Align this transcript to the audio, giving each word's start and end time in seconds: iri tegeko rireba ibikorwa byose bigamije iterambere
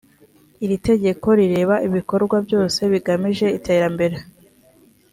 iri 0.63 0.77
tegeko 0.87 1.27
rireba 1.39 1.75
ibikorwa 1.87 2.37
byose 2.45 2.79
bigamije 2.91 3.45
iterambere 3.57 4.17